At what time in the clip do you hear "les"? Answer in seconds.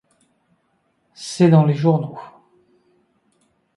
1.63-1.75